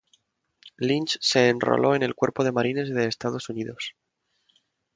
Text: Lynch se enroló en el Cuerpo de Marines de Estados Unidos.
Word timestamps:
Lynch 0.77 1.19
se 1.21 1.47
enroló 1.49 1.93
en 1.93 2.01
el 2.01 2.15
Cuerpo 2.15 2.43
de 2.43 2.51
Marines 2.51 2.89
de 2.89 3.05
Estados 3.05 3.49
Unidos. 3.49 3.93